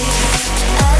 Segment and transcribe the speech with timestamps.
[0.00, 0.97] I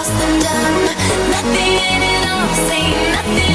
[0.00, 0.84] lost and done.
[1.30, 3.49] Nothing in it all, say nothing.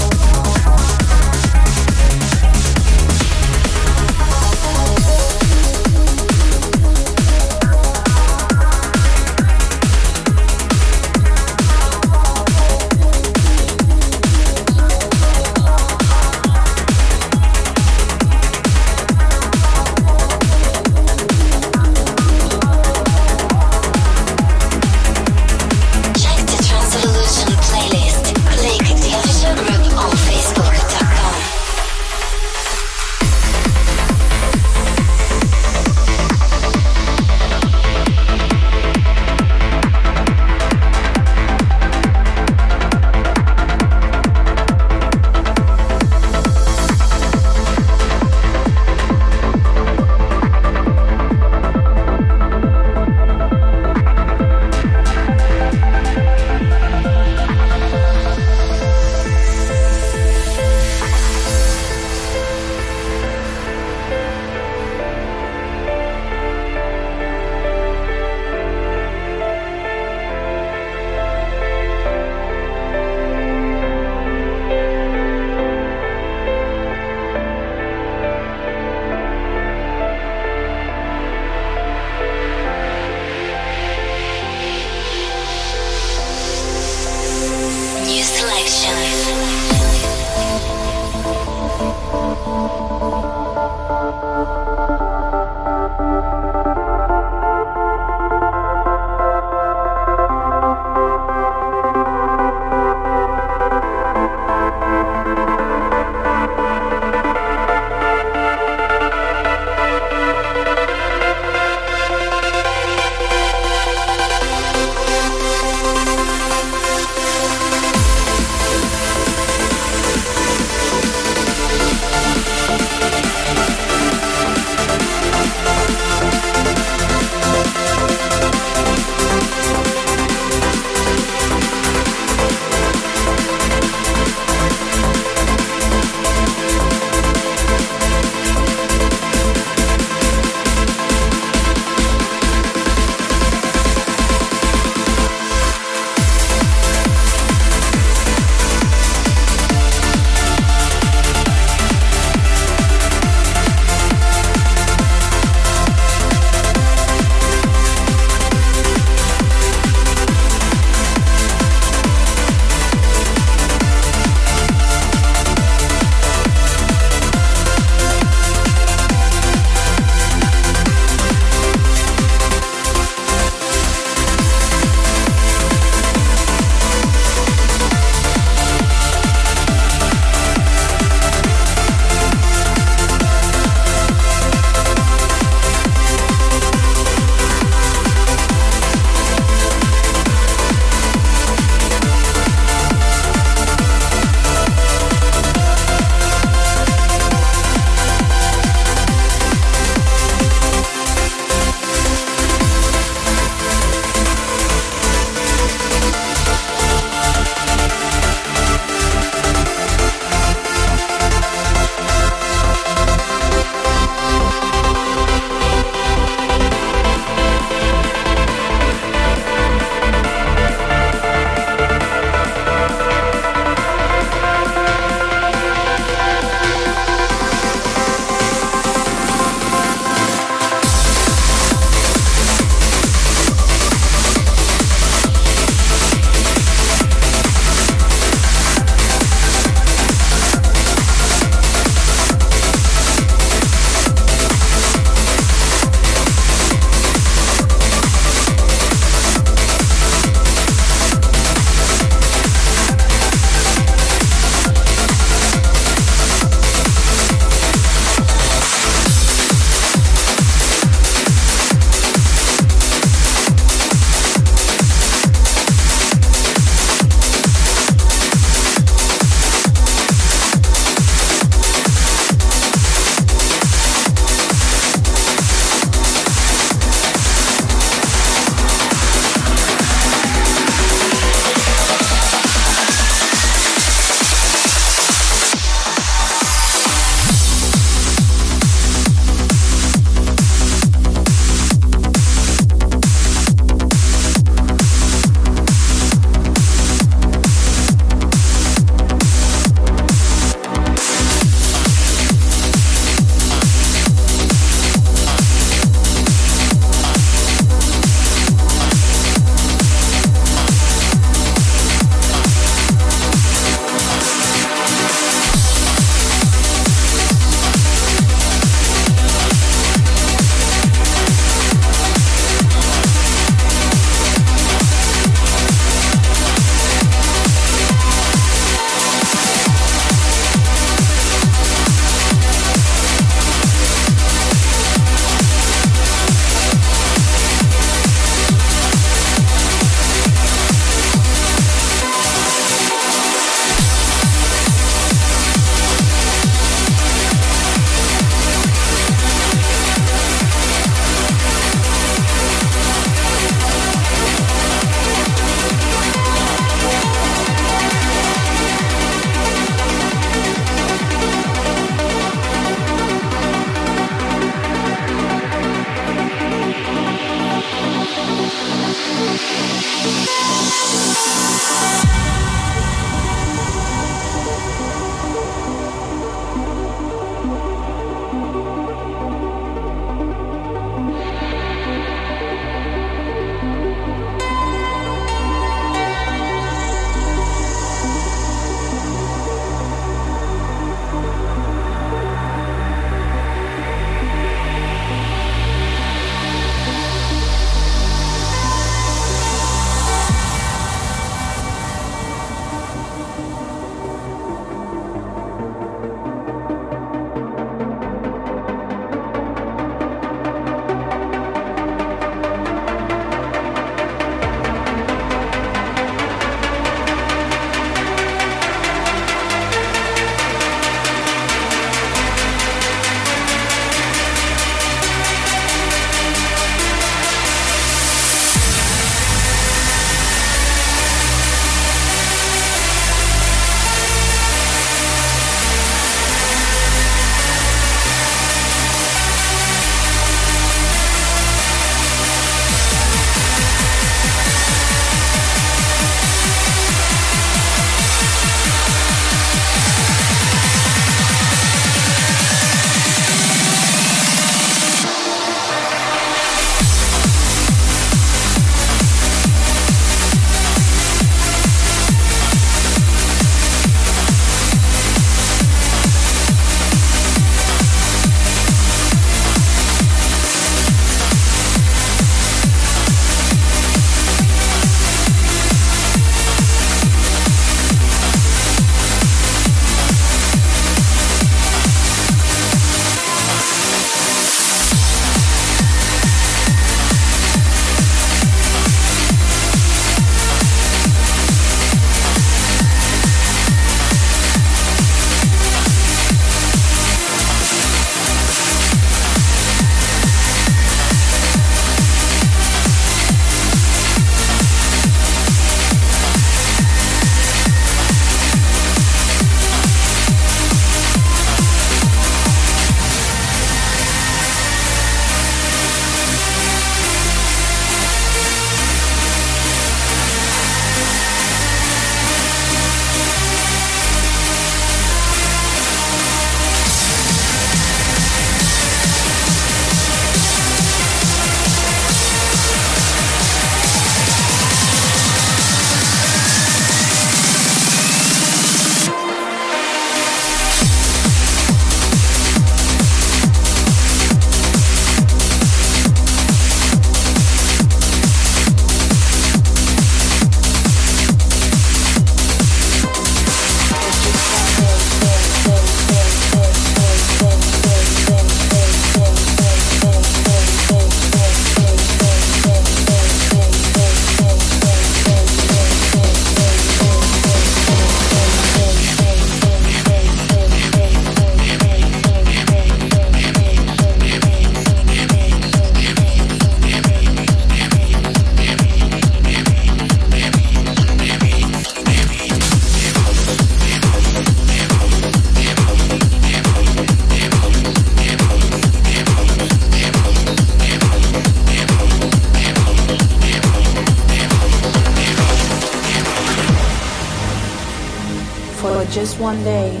[599.50, 600.00] One day,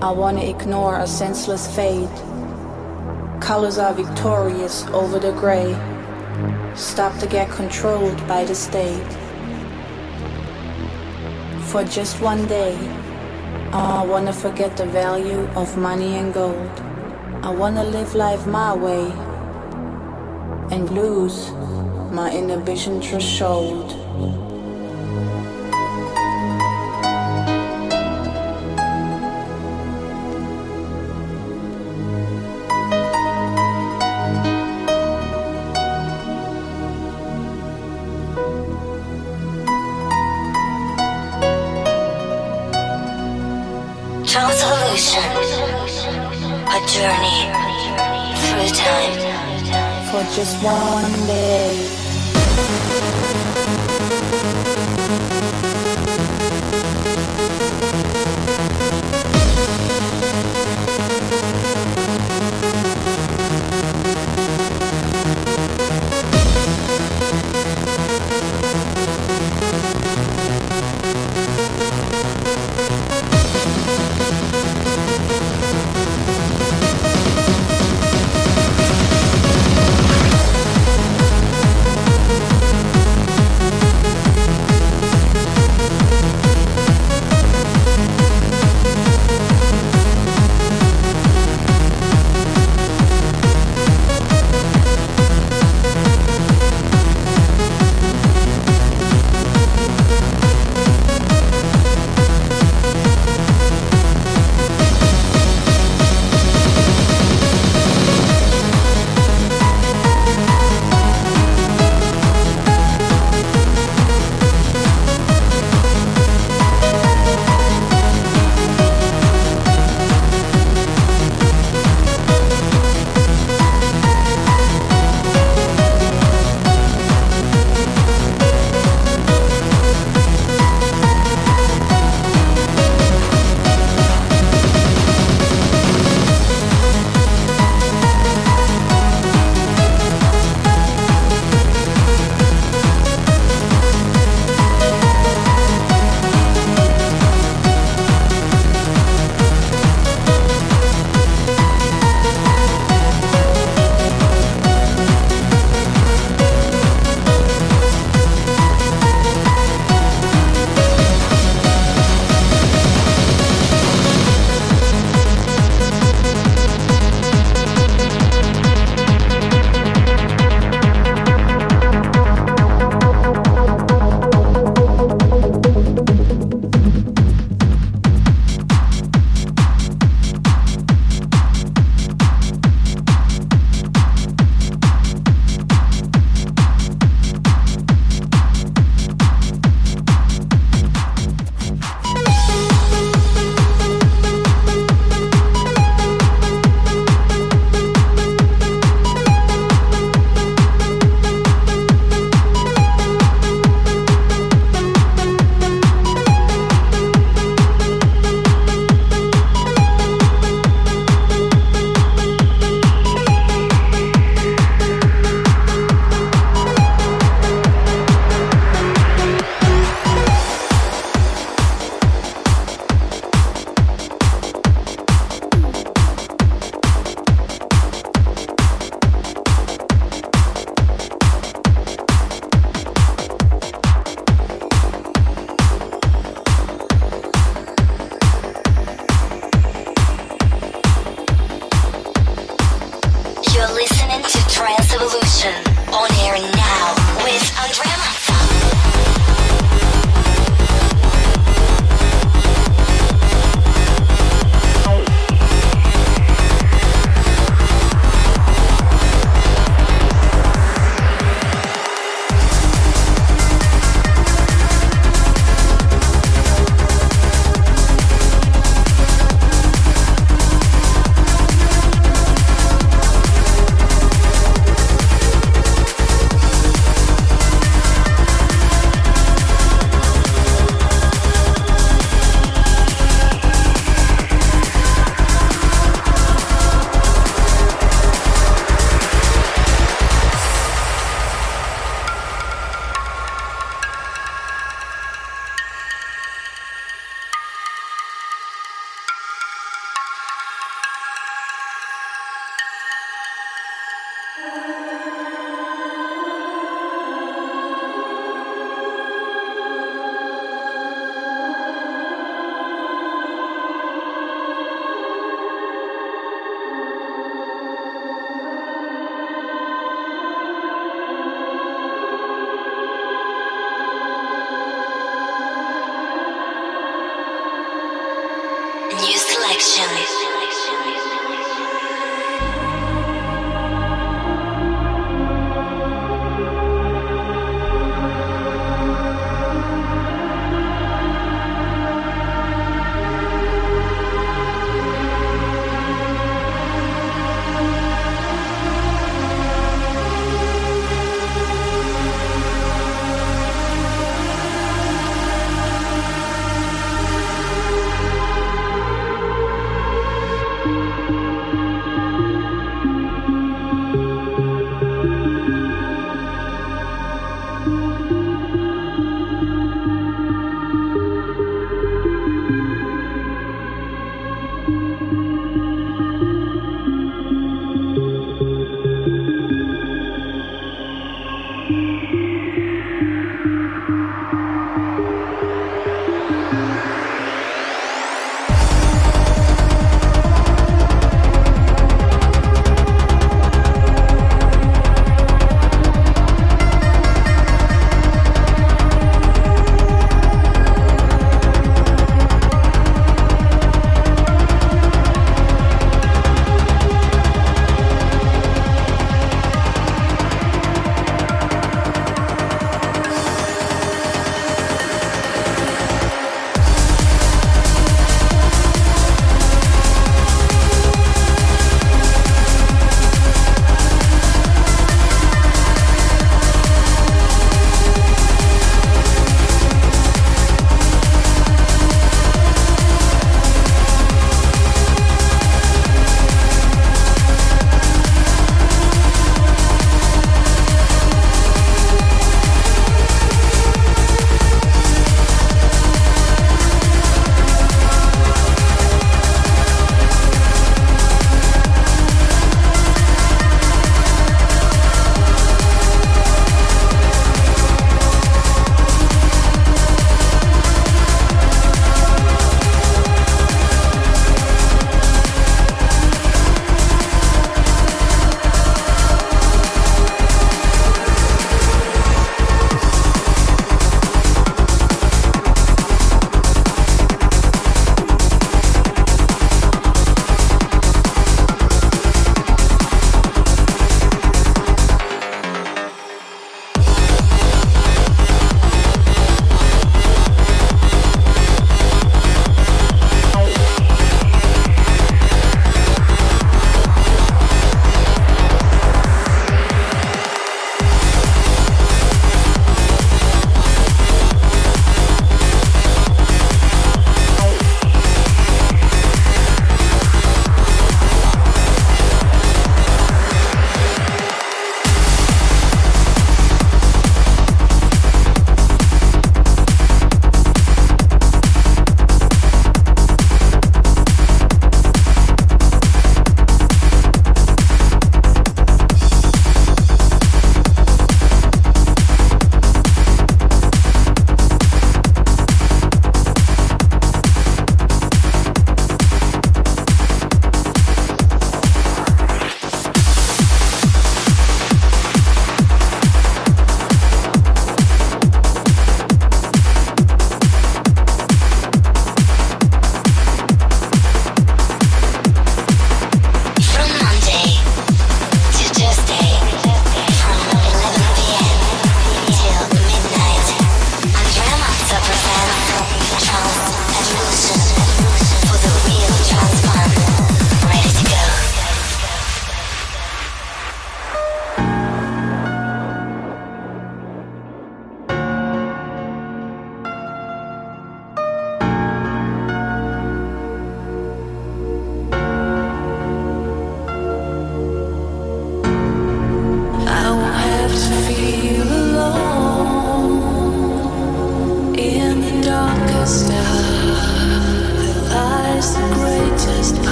[0.00, 2.18] I wanna ignore a senseless fate.
[3.40, 5.70] Colors are victorious over the gray.
[6.76, 9.10] Stop to get controlled by the state.
[11.70, 12.78] For just one day,
[13.72, 16.74] oh, I wanna forget the value of money and gold.
[17.42, 19.04] I wanna live life my way
[20.70, 21.50] and lose
[22.12, 23.87] my inhibition threshold.
[50.38, 51.97] Just one day.